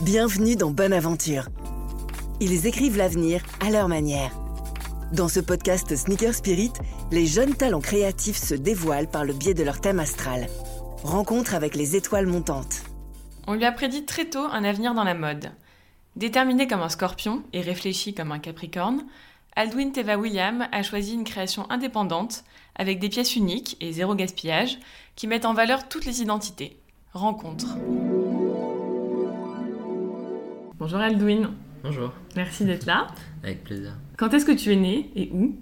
[0.00, 1.48] Bienvenue dans Bonne Aventure.
[2.38, 4.30] Ils écrivent l'avenir à leur manière.
[5.12, 6.70] Dans ce podcast Sneaker Spirit,
[7.10, 10.46] les jeunes talents créatifs se dévoilent par le biais de leur thème astral.
[11.02, 12.84] Rencontre avec les étoiles montantes.
[13.48, 15.50] On lui a prédit très tôt un avenir dans la mode.
[16.14, 19.04] Déterminé comme un scorpion et réfléchi comme un capricorne,
[19.56, 22.44] Aldwin Teva William a choisi une création indépendante,
[22.76, 24.78] avec des pièces uniques et zéro gaspillage,
[25.16, 26.78] qui mettent en valeur toutes les identités.
[27.12, 27.76] Rencontre.
[30.78, 31.50] Bonjour Aldwin.
[31.82, 32.12] Bonjour.
[32.36, 33.06] Merci d'être là.
[33.42, 33.92] Avec plaisir.
[34.16, 35.56] Quand est-ce que tu es né et où?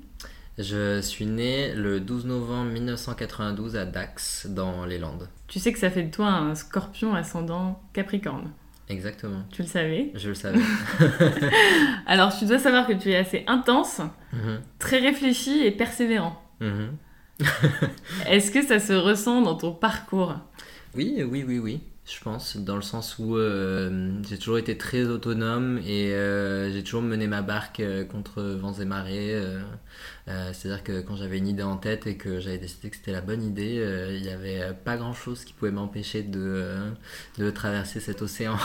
[0.58, 5.28] Je suis né le 12 novembre 1992 à Dax, dans les Landes.
[5.48, 8.50] Tu sais que ça fait de toi un scorpion ascendant capricorne.
[8.88, 9.42] Exactement.
[9.52, 10.10] Tu le savais?
[10.14, 10.60] Je le savais.
[12.06, 14.00] Alors tu dois savoir que tu es assez intense,
[14.32, 16.40] Mhm, très réfléchi et persévérant.
[16.60, 16.96] mhm.
[18.26, 20.36] Est-ce que ça se ressent dans ton parcours?
[20.94, 21.80] Oui, oui, oui, oui.
[22.08, 26.84] Je pense, dans le sens où euh, j'ai toujours été très autonome et euh, j'ai
[26.84, 29.34] toujours mené ma barque euh, contre vents et marées.
[30.26, 33.20] C'est-à-dire que quand j'avais une idée en tête et que j'avais décidé que c'était la
[33.20, 36.76] bonne idée, il n'y avait pas grand-chose qui pouvait m'empêcher de,
[37.38, 38.56] de traverser cet océan.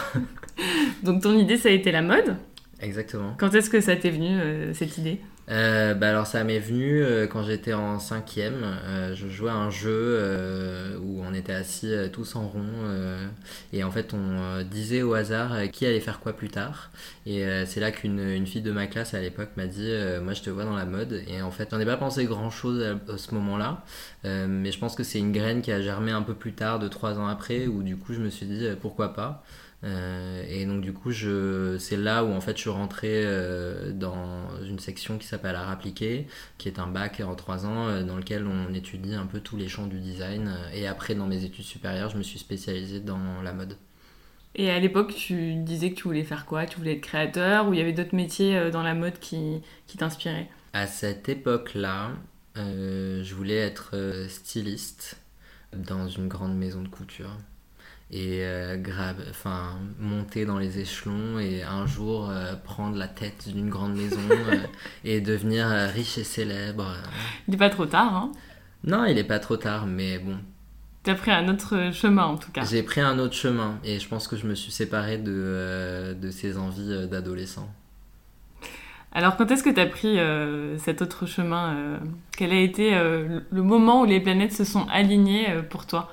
[1.04, 2.36] Donc ton idée ça a été la mode?
[2.80, 3.36] Exactement.
[3.40, 5.20] Quand est-ce que ça t'est venu cette idée?
[5.52, 8.64] Euh, bah alors ça m'est venu euh, quand j'étais en cinquième.
[8.64, 12.62] Euh, je jouais à un jeu euh, où on était assis tous en rond
[13.74, 16.92] et en fait on disait au hasard qui allait faire quoi plus tard.
[17.26, 19.92] Et c'est là qu'une une fille de ma classe à l'époque m'a dit
[20.24, 22.50] moi je te vois dans la mode et en fait j'en ai pas pensé grand
[22.50, 23.84] chose à, ce moment-là.
[24.24, 26.88] Mais je pense que c'est une graine qui a germé un peu plus tard, de
[26.88, 29.44] trois ans après, où du coup je me suis dit pourquoi pas.
[29.84, 33.92] Euh, et donc du coup, je, c'est là où en fait je suis rentré euh,
[33.92, 38.04] dans une section qui s'appelle Art appliqué, qui est un bac en trois ans euh,
[38.04, 40.56] dans lequel on étudie un peu tous les champs du design.
[40.74, 43.78] Et après, dans mes études supérieures, je me suis spécialisé dans la mode.
[44.54, 46.66] Et à l'époque tu disais que tu voulais faire quoi?
[46.66, 49.98] Tu voulais être créateur ou il y avait d'autres métiers dans la mode qui, qui
[49.98, 50.50] t'inspiraient?
[50.74, 52.12] À cette époque-là,
[52.58, 53.96] je voulais être
[54.28, 55.22] styliste
[55.74, 57.38] dans une grande maison de couture
[58.12, 58.78] et euh,
[59.30, 64.22] enfin monter dans les échelons et un jour euh, prendre la tête d'une grande maison
[64.46, 64.66] euh,
[65.04, 66.94] et devenir euh, riche et célèbre.
[67.48, 68.32] Il n'est pas trop tard, hein?
[68.84, 70.38] Non, il est pas trop tard, mais bon,
[71.04, 72.64] T'as pris un autre chemin en tout cas.
[72.64, 76.14] j'ai pris un autre chemin et je pense que je me suis séparé de, euh,
[76.14, 77.70] de ces envies euh, d'adolescent.
[79.14, 81.98] Alors quand est-ce que t'as pris euh, cet autre chemin euh,
[82.38, 86.10] Quel a été euh, le- moment où les planètes se sont alignées euh, pour toi?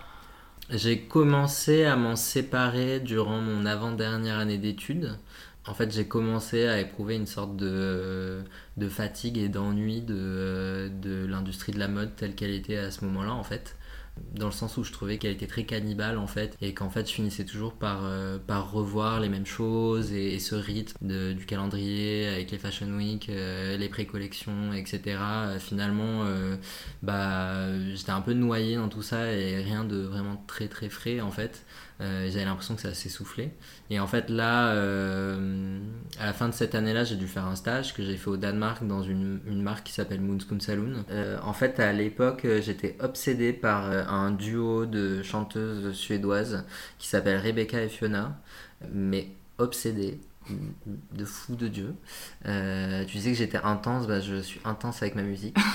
[0.70, 5.18] J'ai commencé à m'en séparer durant mon avant-dernière année d'études.
[5.66, 8.42] En fait, j'ai commencé à éprouver une sorte de,
[8.76, 13.04] de fatigue et d'ennui de, de l'industrie de la mode telle qu'elle était à ce
[13.06, 13.76] moment-là, en fait.
[14.34, 17.08] Dans le sens où je trouvais qu'elle était très cannibale, en fait, et qu'en fait,
[17.08, 22.50] je finissais toujours par, euh, revoir les mêmes choses et, ce rythme du calendrier avec
[22.50, 25.18] les Fashion Week, euh, les pré-collections, etc.
[25.58, 26.56] Finalement, euh,
[27.02, 31.20] bah, j'étais un peu noyé dans tout ça et rien de vraiment très très frais
[31.20, 31.64] en fait.
[32.00, 33.50] Euh, J'avais l'impression que ça s'essoufflait.
[33.90, 35.80] Et en fait là, euh,
[36.18, 38.36] à la fin de cette année-là, j'ai dû faire un stage que j'ai fait au
[38.36, 41.04] Danemark dans une, marque qui s'appelle Moonspoon Saloon.
[41.10, 46.64] Euh, en fait, à l'époque, j'étais obsédé par un duo de chanteuses suédoises
[46.98, 48.40] qui s'appelle Rebecca et Fiona,
[48.92, 49.28] mais
[49.58, 50.20] obsédé
[51.12, 51.94] de fou de Dieu.
[52.46, 55.56] Euh, tu disais que j'étais intense, bah, je suis intense avec ma musique.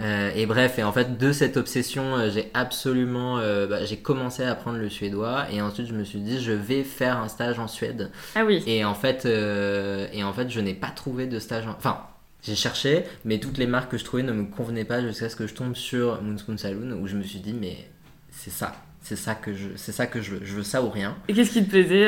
[0.00, 3.38] Euh, et bref, et en fait, de cette obsession, euh, j'ai absolument.
[3.38, 6.52] euh, bah, j'ai commencé à apprendre le suédois et ensuite je me suis dit, je
[6.52, 8.10] vais faire un stage en Suède.
[8.34, 8.62] Ah oui.
[8.66, 11.66] Et en fait, et en fait je n'ai pas trouvé de stage.
[11.66, 12.00] en- Enfin,
[12.42, 15.36] j'ai cherché, mais toutes les marques que je trouvais ne me convenaient pas jusqu'à ce
[15.36, 17.88] que je tombe sur Moonspoon Saloon où je me suis dit, mais
[18.30, 18.74] c'est ça.
[19.00, 20.40] C'est ça que je, c'est ça que je veux.
[20.44, 21.16] Je veux ça ou rien.
[21.28, 22.06] Et qu'est-ce qui te plaisait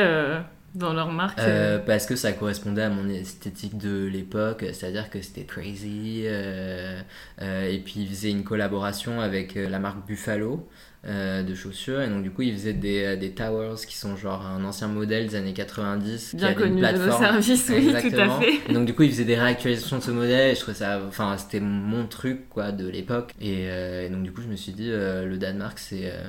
[0.76, 5.20] dans leur marque Euh, parce que ça correspondait à mon esthétique de l'époque, c'est-à-dire que
[5.22, 6.22] c'était crazy.
[6.26, 7.00] euh,
[7.42, 10.68] euh, et puis ils faisaient une collaboration avec euh, la marque Buffalo
[11.06, 12.00] euh, de chaussures.
[12.02, 14.88] Et donc du coup ils faisaient des, euh, des towers qui sont genre un ancien
[14.88, 16.30] modèle des années 90.
[16.30, 17.22] qui Bien une connu de plateforme.
[17.22, 18.40] services, oui, tout à Exactement.
[18.40, 18.52] fait.
[18.68, 20.50] Et donc du coup ils faisaient des réactualisations de ce modèle.
[20.50, 23.34] Et je trouvais ça, enfin c'était mon truc quoi de l'époque.
[23.40, 26.24] Et, euh, et donc du coup je me suis dit euh, le Danemark c'est euh,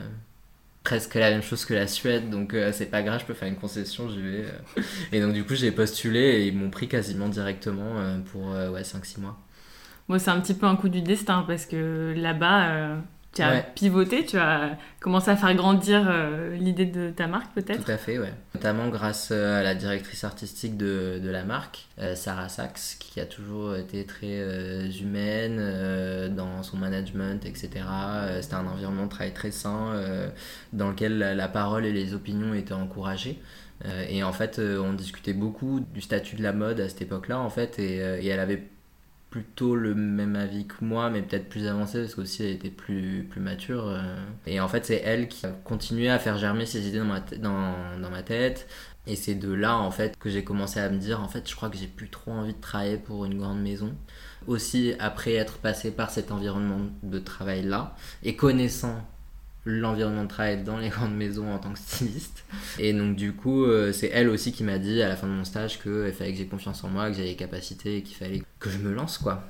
[0.87, 3.49] presque la même chose que la Suède, donc euh, c'est pas grave, je peux faire
[3.49, 4.45] une concession, j'y vais.
[4.45, 4.81] euh.
[5.11, 8.83] Et donc du coup j'ai postulé et ils m'ont pris quasiment directement euh, pour ouais,
[8.83, 9.37] 5-6 mois.
[10.07, 12.95] Bon, c'est un petit peu un coup du destin parce que là-bas,
[13.33, 13.65] tu as Ouais.
[13.75, 17.83] pivoté, tu as commencé à faire grandir euh, l'idée de ta marque peut-être?
[17.85, 18.33] Tout à fait, ouais.
[18.55, 23.19] Notamment grâce euh, à la directrice artistique de, de la marque, euh, Sarah Sachs, qui
[23.19, 27.69] a toujours été très euh, humaine dans son management, etc.
[28.41, 29.93] C'était un environnement de travail très sain
[30.73, 33.39] dans lequel la, la parole et les opinions étaient encouragées.
[34.09, 37.49] Et en fait, on discutait beaucoup du statut de la mode à cette époque-là, en
[37.49, 38.63] fait, et, et elle avait
[39.37, 43.27] plutôt le même avis que moi, mais peut-être plus avancé parce qu'aussi elle était plus,
[43.29, 43.87] plus mature.
[43.87, 44.15] euh.
[44.47, 47.19] Et en fait, c'est elle qui a continué à faire germer ses idées dans ma,
[47.19, 48.67] dans, dans ma tête.
[49.05, 51.55] Et c'est de là, en fait, que j'ai commencé à me dire, en fait, je
[51.55, 53.93] crois que j'ai plus trop envie de travailler pour une grande maison.
[54.47, 59.07] Aussi, après être passé par cet environnement de travail-là, et connaissant
[59.65, 62.43] l'environnement de travail dans les grandes maisons en tant que styliste.
[62.79, 65.33] Et donc du coup, euh, c'est elle aussi qui m'a dit à la fin de
[65.33, 68.15] mon stage qu'il fallait que j'ai confiance en moi, que j'avais les capacités et qu'il
[68.15, 69.43] fallait que je me lance quoi.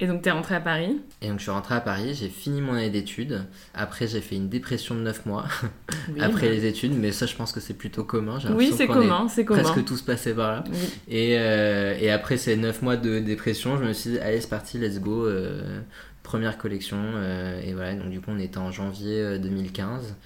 [0.00, 1.00] Et donc tu es rentré à Paris.
[1.22, 3.44] Et donc je suis rentré à Paris, j'ai fini mon année d'études.
[3.74, 5.44] Après j'ai fait une dépression de 9 mois
[6.12, 8.38] Oui, après les études, mais ça je pense que c'est plutôt commun.
[8.56, 9.62] Oui, c'est commun, c'est commun.
[9.62, 10.64] Presque tous passés par là.
[10.68, 10.78] Oui.
[11.08, 14.48] Et, euh, et après ces 9 mois de dépression, je me suis dit, allez, c'est
[14.50, 15.26] parti, let's go.
[15.26, 15.80] euh,
[16.24, 16.96] première collection.
[16.98, 20.16] euh, et voilà, donc du coup, on était en janvier euh, 2015.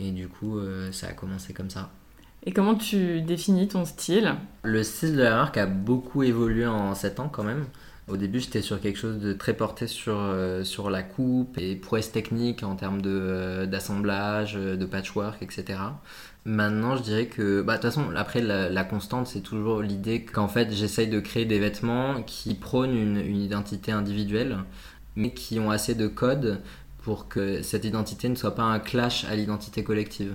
[0.00, 0.60] Et du coup,
[0.92, 1.90] ça a commencé comme ça.
[2.46, 4.36] Et comment tu définis ton style?
[4.62, 7.66] Le style de la marque a beaucoup évolué en 7 ans quand même.
[8.06, 11.74] Au début, j'étais sur quelque chose de très porté sur, euh, sur la coupe et
[11.74, 15.80] prouesse technique en termes de, euh, d'assemblage, euh, de patchwork, etc.
[16.44, 20.24] Maintenant, je dirais que, bah, de toute façon, après, la, la constante, c'est toujours l'idée
[20.24, 24.58] qu'en fait, j'essaye de créer des vêtements qui prônent une, une identité individuelle,
[25.16, 26.60] mais qui ont assez de codes
[27.02, 30.32] pour que cette identité ne soit pas un clash à l'identité collective.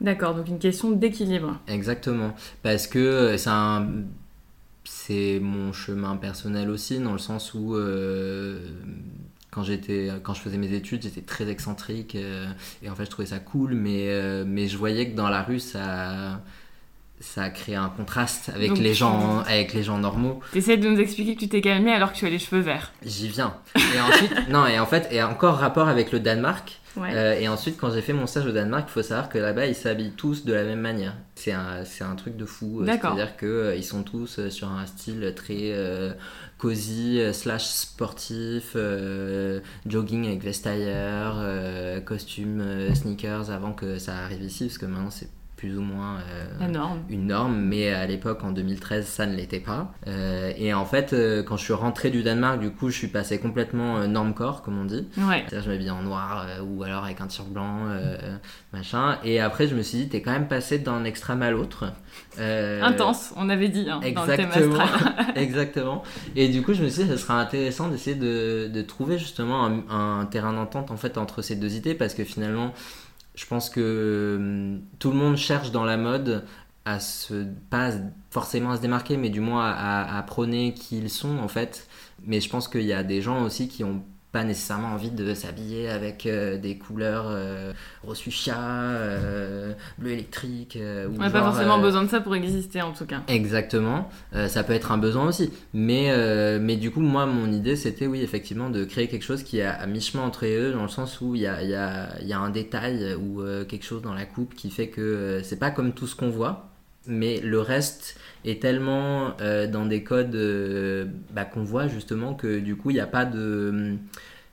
[0.00, 1.58] D'accord, donc une question d'équilibre.
[1.66, 2.34] Exactement.
[2.62, 3.86] Parce que euh, c'est un...
[4.84, 8.58] C'est mon chemin personnel aussi, dans le sens où euh,
[9.50, 12.46] quand, j'étais, quand je faisais mes études, j'étais très excentrique euh,
[12.82, 15.42] et en fait je trouvais ça cool, mais, euh, mais je voyais que dans la
[15.42, 16.40] rue ça,
[17.20, 20.40] ça a créé un contraste avec, Donc, les gens, avec les gens normaux.
[20.52, 22.92] T'essaies de nous expliquer que tu t'es calmé alors que tu as les cheveux verts.
[23.04, 23.54] J'y viens.
[23.76, 26.80] Et ensuite, non, et en fait, et encore rapport avec le Danemark.
[26.98, 27.14] Ouais.
[27.14, 29.66] Euh, et ensuite, quand j'ai fait mon stage au Danemark, il faut savoir que là-bas,
[29.66, 31.14] ils s'habillent tous de la même manière.
[31.34, 32.80] C'est un, c'est un truc de fou.
[32.80, 32.86] Euh.
[32.86, 36.12] C'est-à-dire qu'ils sont tous euh, sur un style très euh,
[36.58, 43.98] cosy, euh, slash sportif, euh, jogging avec veste tailleur, euh, costume, euh, sneakers, avant que
[43.98, 45.28] ça arrive ici, parce que maintenant, c'est
[45.58, 46.18] plus ou moins...
[46.60, 47.00] euh, norme.
[47.10, 49.92] une norme, mais à l'époque, en 2013, ça ne l'était pas.
[50.06, 53.08] Euh, et en fait, euh, quand je suis rentré du Danemark, du coup, je suis
[53.08, 55.08] passé complètement euh, normcore, comme on dit.
[55.18, 55.44] Ouais.
[55.48, 57.80] C'est-à-dire, je m'habillais en noir ou alors avec un t-shirt blanc,
[58.72, 59.18] machin.
[59.24, 61.86] Et après, je me suis dit, t'es quand même passé d'un extrême à l'autre.
[62.38, 64.84] Intense, on avait dit hein, dans le thème Exactement.
[65.34, 66.02] Exactement.
[66.36, 69.66] Et du coup, je me suis dit, ça sera intéressant d'essayer de, de trouver justement
[69.66, 72.72] un, un terrain d'entente en fait entre ces deux idées parce que finalement,
[73.38, 76.44] je pense que hum, tout le monde cherche dans la mode
[76.84, 77.92] à se pas
[78.30, 81.86] forcément à se démarquer, mais du moins à, à prôner qui ils sont en fait.
[82.24, 85.32] Mais je pense qu'il y a des gens aussi qui ont pas nécessairement envie de
[85.32, 87.72] s'habiller avec euh, des couleurs euh,
[88.02, 90.76] rose fuchsia, euh, bleu électrique.
[90.76, 93.22] euh, ou On n'a pas forcément besoin de ça pour exister en tout cas.
[93.28, 94.10] Exactement,
[94.48, 95.50] ça peut être un besoin aussi.
[95.72, 96.12] Mais,
[96.58, 99.64] mais du coup, moi, mon idée, c'était oui, effectivement, de créer quelque chose qui est
[99.64, 102.38] à, mi-chemin entre deux, dans le sens où il y a, y, a, y a
[102.38, 106.06] un détail ou quelque chose dans la coupe qui fait que c'est pas comme tout
[106.06, 106.70] ce qu'on voit,
[107.08, 112.58] mais le reste est tellement euh, dans des codes euh, bah, qu'on voit justement que
[112.58, 113.96] du coup, il n'y a pas de.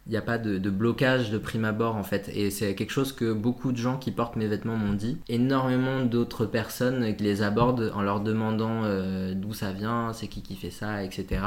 [0.07, 2.30] Il n'y a pas de, blocage de prime abord en fait.
[2.34, 5.18] Et c'est quelque chose que beaucoup de gens qui portent mes vêtements m'ont dit.
[5.30, 10.44] Énormément d'autres personnes qui les abordent en leur demandant euh, d'où ça vient, c'est qui
[10.44, 11.42] qui fait ça, etc.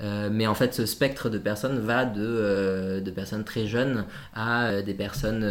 [0.00, 4.06] Euh, mais en fait, ce spectre de personnes va de, euh, de personnes très jeunes
[4.34, 5.44] à des personnes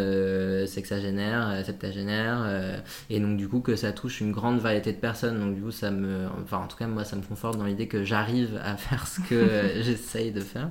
[0.65, 2.81] sexagénaires, septagénaires.
[3.09, 5.39] et donc, du coup, que ça touche une grande variété de personnes.
[5.39, 6.25] Donc, du coup, ça me.
[6.43, 9.21] Enfin, en tout cas, moi, ça me conforte dans l'idée que j'arrive à faire ce
[9.21, 10.69] que j'essaye de faire.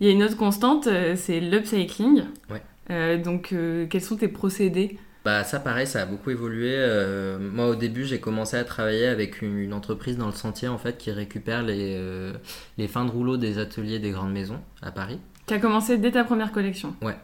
[0.00, 2.24] Il y a une autre constante, euh, c'est l'upcycling.
[2.50, 2.62] Ouais.
[2.90, 6.72] Euh, donc, euh, quels sont tes procédés Bah ça pareil, ça a beaucoup évolué.
[6.74, 10.68] Euh, moi au début j'ai commencé à travailler avec une, une entreprise dans le sentier
[10.68, 12.32] en fait qui récupère les,
[12.78, 15.20] les fins de rouleau des ateliers des grandes maisons à Paris.
[15.46, 16.94] Tu as commencé dès ta première collection?
[17.02, 17.16] Ouais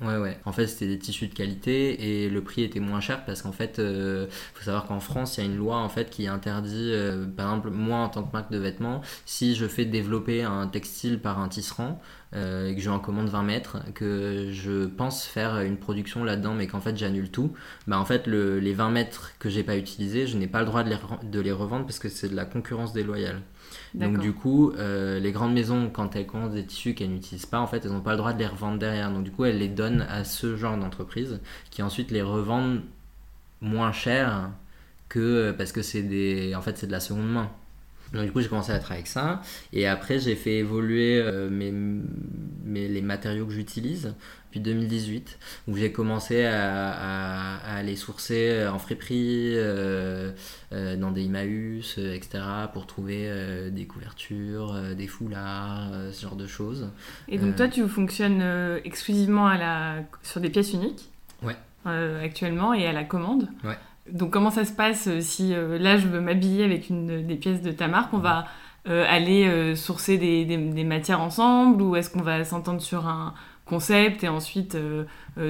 [0.00, 0.38] ouais.
[0.44, 3.52] En fait c'était des tissus de qualité et le prix était moins cher parce qu'en
[3.52, 6.92] fait euh, faut savoir qu'en France il y a une loi en fait qui interdit
[6.92, 10.66] euh, par exemple moi en tant que marque de vêtements si je fais développer un
[10.66, 12.00] textile par un tisserand
[12.34, 16.54] euh, et que je en commande 20 mètres, que je pense faire une production là-dedans,
[16.54, 17.52] mais qu'en fait j'annule tout,
[17.86, 20.66] bah en fait le, les 20 mètres que j'ai pas utilisés, je n'ai pas le
[20.66, 23.40] droit de les revendre parce que c'est de la concurrence déloyale.
[23.94, 27.60] Donc du coup, euh, les grandes maisons, quand elles commandent des tissus qu'elles n'utilisent pas,
[27.60, 29.10] en fait, elles n'ont pas le droit de les revendre derrière.
[29.10, 31.40] Donc du coup, elles les donnent à ce genre d'entreprise
[31.70, 32.82] qui ensuite les revendent
[33.60, 34.50] moins cher
[35.08, 37.50] que parce que c'est des, en fait, c'est de la seconde main.
[38.12, 39.42] Donc du coup j'ai commencé à travailler avec ça
[39.72, 44.14] et après j'ai fait évoluer euh, mes, mes, les matériaux que j'utilise
[44.58, 50.32] depuis 2018 où j'ai commencé à, à, aller sourcer en friperie, euh,
[50.72, 52.44] euh, dans des Emmaüs, etc.
[52.72, 53.30] pour trouver
[53.70, 56.88] des couvertures, des foulards, ce genre de choses.
[57.28, 58.42] Et donc toi tu fonctionnes
[58.84, 59.94] exclusivement à la...
[60.22, 61.10] sur des pièces uniques
[61.42, 61.56] Ouais.
[62.24, 63.76] actuellement et à la commande Ouais.
[64.10, 67.36] Donc comment ça se passe euh, si euh, là je veux m'habiller avec une des
[67.36, 68.46] pièces de ta marque On va
[68.88, 73.34] euh, aller sourcer des, des, matières ensemble ou est-ce qu'on va s'entendre sur un
[73.66, 74.76] concept et ensuite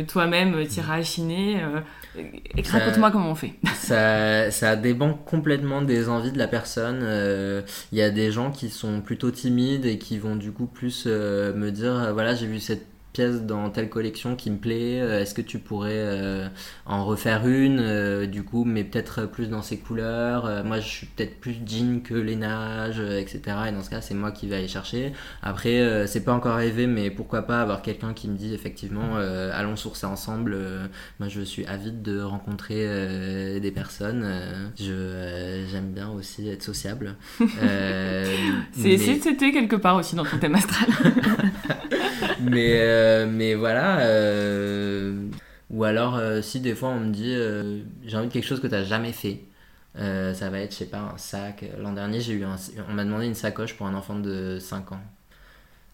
[0.08, 1.60] toi-même t'iras à chiner
[2.70, 3.54] Raconte-moi comment on fait.
[3.74, 7.04] ça, ça dépend complètement des envies de la personne.
[7.92, 11.06] Il y a des gens qui sont plutôt timides et qui vont du coup plus
[11.06, 12.86] me dire voilà j'ai vu cette
[13.20, 16.48] dans telle collection qui me plaît, euh, est-ce que tu pourrais euh,
[16.84, 20.64] en refaire une, euh, du coup, mais peut-être plus dans ces couleurs.
[20.64, 23.40] moi, je suis peut-être plus jean que les nages, etc.
[23.68, 25.12] Et dans ce cas, c'est moi qui vais aller chercher.
[25.42, 29.76] Après, c'est pas encore arrivé, mais pourquoi pas avoir quelqu'un qui me dit effectivement, allons
[29.76, 30.56] sourcer ensemble.
[31.18, 34.26] moi, je suis avide de rencontrer des personnes.
[34.78, 37.16] je j'aime bien aussi être sociable.
[38.72, 40.88] c'est c'était quelque part aussi dans ton thème astral.
[42.40, 44.00] mais euh, mais voilà.
[44.00, 45.28] Euh,
[45.70, 47.34] ou alors, euh, si des fois on me dit
[48.04, 49.40] j'ai envie de quelque chose que tu n'as jamais fait,
[49.96, 51.64] ça va être, je sais pas, un sac.
[51.78, 52.44] L'an dernier, j'ai eu
[52.88, 55.00] on m'a demandé une sacoche pour un enfant de 5 ans.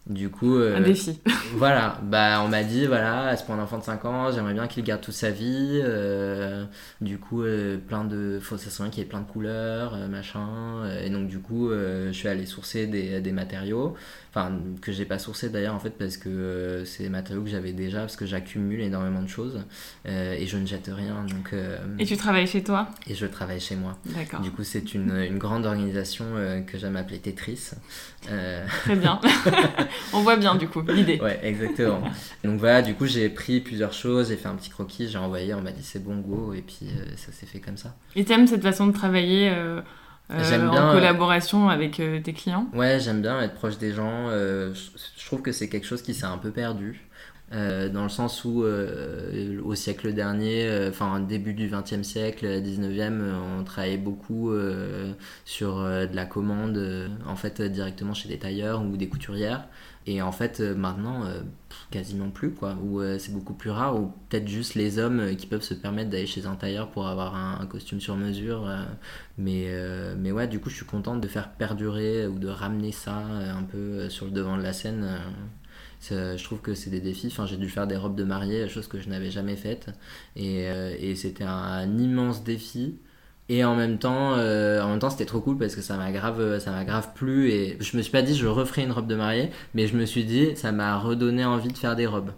[0.07, 0.55] Du coup.
[0.55, 1.21] un défi.
[1.55, 4.67] voilà, bah on m'a dit, voilà, c'est pour un enfant de 5 ans, j'aimerais bien
[4.67, 5.81] qu'il garde toute sa vie.
[7.01, 7.43] du coup,
[7.87, 8.39] plein de.
[8.41, 10.83] Faut s'assurer qu'il y ait plein de couleurs, machin.
[11.01, 13.95] et donc, du coup, je suis allé sourcer des, des matériaux
[14.33, 17.49] enfin que j'ai pas sourcé d'ailleurs en fait parce que euh, c'est des matériaux que
[17.49, 19.61] j'avais déjà parce que j'accumule énormément de choses
[20.07, 22.87] euh, et je ne jette rien donc euh, et tu travailles chez toi?
[23.07, 26.25] et je travaille chez moi d'accord du coup c'est une, une, grande organisation
[26.65, 27.71] que j'aime appeler Tetris
[28.23, 29.19] très bien
[30.13, 32.01] on voit bien du coup l'idée ouais exactement
[32.43, 35.53] donc voilà du coup j'ai pris plusieurs choses j'ai fait un petit croquis j'ai envoyé
[35.53, 38.47] on m'a dit c'est bon go et puis ça s'est fait comme ça et t'aimes
[38.47, 39.51] cette façon de travailler
[40.31, 42.67] euh, en euh, collaboration avec euh, tes clients?
[42.73, 44.29] Ouais, j'aime bien être proche des gens.
[44.29, 47.01] je trouve que c'est quelque chose qui s'est un peu perdu.
[47.53, 53.21] Dans le sens où au siècle dernier, enfin début du XXe siècle, 19e,
[53.59, 54.51] on travaillait beaucoup
[55.45, 59.67] sur de la commande, en fait directement chez des tailleurs ou des couturières.
[60.05, 61.41] Et en fait, euh, maintenant, euh,
[61.91, 62.75] quasiment plus, quoi.
[62.83, 66.09] Ou euh, c'est beaucoup plus rare, ou peut-être juste les hommes qui peuvent se permettre
[66.09, 68.69] d'aller chez un tailleur pour avoir un, costume sur mesure.
[69.37, 69.69] mais,
[70.17, 73.63] mais ouais, du coup, je suis contente de faire perdurer ou de ramener ça un
[73.63, 75.07] peu sur le devant de la scène.
[76.09, 77.27] Je trouve que c'est des défis.
[77.27, 79.89] Enfin, j'ai dû faire des robes de mariée, chose que je n'avais jamais faite.
[80.35, 80.65] Et,
[80.99, 82.95] et c'était un, immense défi.
[83.49, 86.11] Et en même temps, euh, en même temps, c'était trop cool parce que ça m'a
[86.11, 89.07] grave, ça m'a grave plu et je me suis pas dit je referai une robe
[89.07, 92.31] de mariée, mais je me suis dit ça m'a redonné envie de faire des robes.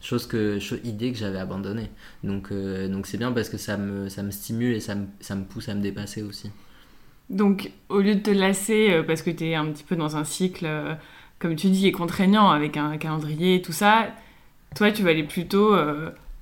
[0.00, 1.90] Chose que, idée que j'avais abandonnée.
[2.24, 5.06] Donc, euh, donc c'est bien parce que ça me, ça me stimule et ça me,
[5.20, 6.50] ça me pousse à me dépasser aussi.
[7.28, 10.16] Donc, au lieu de te lasser euh, parce que tu es un petit peu dans
[10.16, 10.66] un cycle,
[11.40, 14.06] comme tu dis, est contraignant avec un calendrier et tout ça,
[14.76, 15.74] toi, tu vas aller plutôt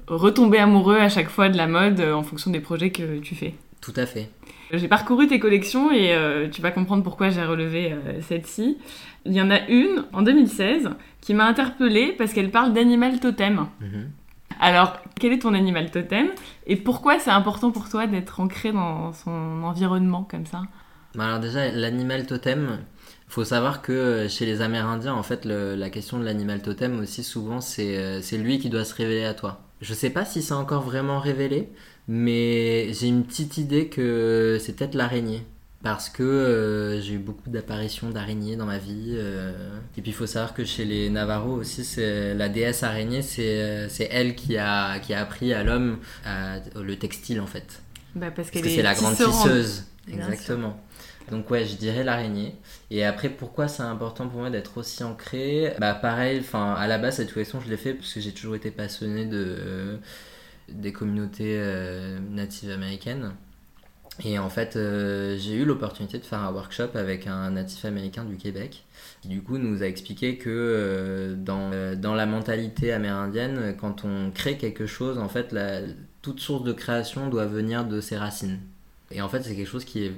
[0.07, 3.55] retomber amoureux à chaque fois de la mode en fonction des projets que tu fais.
[3.81, 4.31] Tout à fait.
[4.73, 8.77] J'ai parcouru tes collections et euh, tu vas comprendre pourquoi j'ai relevé euh, cette-ci.
[9.25, 10.91] Il y en a une en 2016
[11.21, 13.67] qui m'a interpellée parce qu'elle parle d'animal totem.
[13.81, 14.11] Mhm.
[14.61, 16.29] Alors, quel est ton animal totem
[16.67, 20.63] et pourquoi c'est important pour toi d'être ancré dans son environnement comme ça?
[21.15, 22.79] Bah Alors déjà, l'animal totem,
[23.29, 27.23] faut savoir que euh, chez les Amérindiens, en fait, la question de l'animal totem aussi
[27.23, 29.61] souvent, c'est lui qui doit se révéler à toi.
[29.81, 31.69] Je sais pas si c'est encore vraiment révélé,
[32.09, 35.45] mais j'ai une petite idée que c'est peut-être l'araignée.
[35.83, 39.15] Parce que euh, j'ai eu beaucoup d'apparitions d'araignées dans ma vie.
[39.15, 39.53] Euh.
[39.97, 43.61] Et puis il faut savoir que chez les Navarros aussi, c'est la déesse araignée, c'est
[43.63, 45.99] euh, elle qui a, qui a appris à l'homme
[46.75, 47.81] le textile en fait.
[48.17, 49.85] Bah parce, que c'est la grande tisseuse.
[50.13, 50.81] Exactement.
[51.31, 52.55] Donc ouais, je dirais l'araignée.
[52.91, 55.75] Et après, pourquoi c'est important pour moi d'être aussi ancré?
[55.79, 58.55] Bah pareil, enfin à la base cette collection je l'ai fait parce que j'ai toujours
[58.57, 59.99] été passionné de
[60.69, 63.33] des communautés euh, natives américaines.
[64.25, 68.25] Et en fait, euh, j'ai eu l'opportunité de faire un workshop avec un natif américain
[68.25, 68.85] du Québec,
[69.23, 74.05] qui du coup nous a expliqué que euh, dans, euh, dans la mentalité amérindienne, quand
[74.05, 75.83] on crée quelque chose, en fait, la,
[76.21, 78.59] toute source de création doit venir de ses racines.
[79.13, 80.13] Et en fait, c'est quelque chose qui est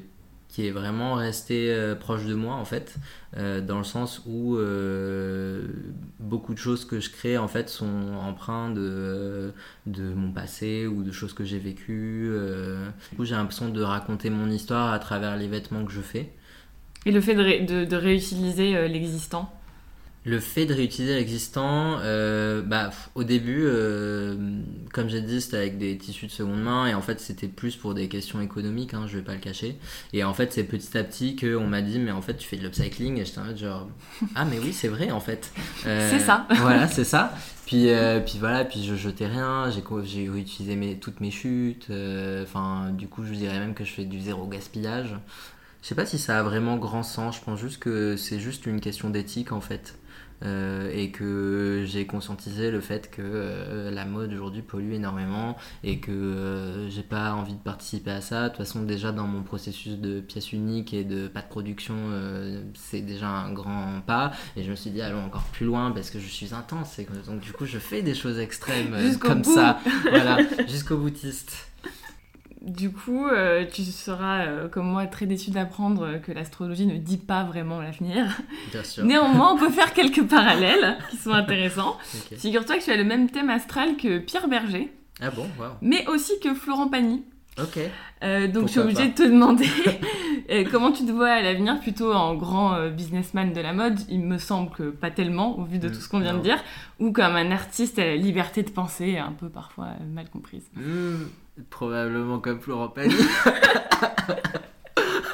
[0.50, 2.96] qui est vraiment resté euh, proche de moi en fait,
[3.36, 5.68] euh, dans le sens où euh,
[6.18, 9.52] beaucoup de choses que je crée en fait sont empreintes de,
[9.86, 12.30] de mon passé ou de choses que j'ai vécues.
[13.10, 16.32] Du coup, j'ai l'impression de raconter mon histoire à travers les vêtements que je fais.
[17.06, 19.52] Et le fait de, de réutiliser l'existant
[20.24, 24.36] le fait de réutiliser l'existant, euh, bah, au début, euh,
[24.92, 27.76] comme j'ai dit, c'était avec des tissus de seconde main et en fait c'était plus
[27.76, 29.78] pour des questions économiques, hein, je vais pas le cacher.
[30.12, 32.58] Et en fait c'est petit à petit qu'on m'a dit mais en fait tu fais
[32.58, 33.88] de l'upcycling et j'étais en mode genre
[34.34, 35.52] ah mais oui c'est vrai en fait.
[35.86, 36.46] Euh, c'est ça.
[36.56, 37.34] voilà c'est ça.
[37.64, 37.86] Puis,
[38.26, 41.86] puis voilà, puis je jetais rien, j'ai, j'ai réutilisé mes, toutes mes chutes,
[42.42, 45.14] enfin du coup je dirais même que je fais du zéro gaspillage.
[45.80, 48.66] Je sais pas si ça a vraiment grand sens, je pense juste que c'est juste
[48.66, 49.94] une question d'éthique en fait.
[50.42, 55.54] Euh, et que j'ai conscientisé le fait que euh, la mode aujourd'hui pollue énormément
[55.84, 58.44] et que euh, j'ai pas envie de participer à ça.
[58.44, 61.94] De toute façon, déjà dans mon processus de pièce unique et de pas de production,
[62.74, 64.32] c'est déjà un grand pas.
[64.56, 67.06] Et je me suis dit, allons encore plus loin parce que je suis intense et
[67.26, 69.78] donc du coup, je fais des choses extrêmes comme ça.
[70.10, 71.70] Voilà, jusqu'au boutiste.
[72.62, 77.16] Du coup, euh, tu seras, euh, comme moi, très déçu d'apprendre que l'astrologie ne dit
[77.16, 78.26] pas vraiment l'avenir.
[78.70, 79.04] Bien sûr.
[79.04, 81.96] Néanmoins, on peut faire quelques parallèles qui sont intéressants.
[82.36, 84.92] Figure-toi que tu as le même thème astral que Pierre Berger.
[85.22, 85.46] Ah bon
[85.80, 87.22] Mais aussi que Florent Pagny.
[87.58, 87.78] Ok.
[88.22, 89.66] Euh, donc je suis obligée de te demander
[90.70, 94.38] comment tu te vois à l'avenir, plutôt en grand businessman de la mode, il me
[94.38, 96.62] semble que pas tellement au vu de tout ce qu'on vient de dire,
[97.00, 100.64] ou comme un artiste à la liberté de penser, un peu parfois mal comprise.
[100.74, 101.24] Mm.
[101.68, 103.14] Probablement comme Florent Pagny.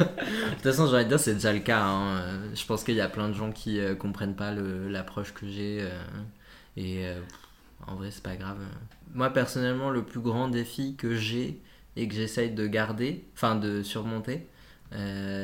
[0.00, 1.82] de toute façon, de dire, c'est déjà le cas.
[1.82, 2.22] Hein.
[2.54, 5.78] Je pense qu'il y a plein de gens qui euh, comprennent pas l'approche que j'ai.
[5.80, 6.02] Euh,
[6.76, 7.20] et euh,
[7.86, 8.58] en vrai, c'est pas grave.
[9.14, 11.60] Moi, personnellement, le plus grand défi que j'ai
[11.96, 14.46] et que j'essaye de garder, enfin de surmonter,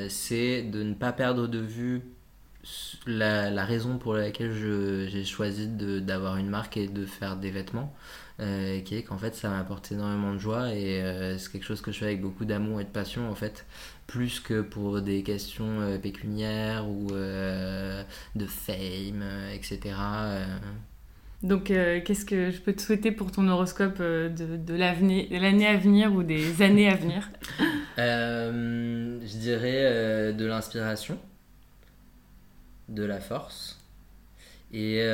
[0.08, 2.02] c'est de ne pas perdre de vue
[3.06, 7.94] la, la raison pour laquelle j'ai choisi d'avoir une marque et de faire des vêtements.
[8.40, 11.82] Euh, qui est qu'en fait ça m'apporte énormément de joie et euh, c'est quelque chose
[11.82, 13.66] que je fais avec beaucoup d'amour et de passion en fait.
[14.06, 19.22] Plus que pour des questions euh, pécuniaires ou de fame
[19.52, 19.94] etc
[21.42, 26.12] donc qu'est-ce que je peux te souhaiter pour ton horoscope de, de l'année à venir
[26.12, 27.30] ou des années à venir?
[27.98, 31.18] Je dirais de l'inspiration
[32.88, 33.80] de la force
[34.72, 35.04] et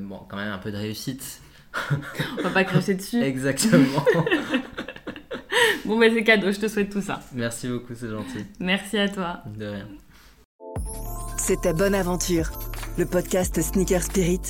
[0.00, 1.42] bon quand même un peu de réussite
[2.38, 3.22] On va pas cracher dessus.
[3.22, 4.04] Exactement.
[5.84, 7.20] bon, mais c'est cadeau, je te souhaite tout ça.
[7.32, 8.46] Merci beaucoup, c'est gentil.
[8.58, 9.42] Merci à toi.
[9.46, 9.88] De rien.
[11.36, 12.50] C'était Bonne Aventure,
[12.98, 14.40] le podcast Sneaker Spirit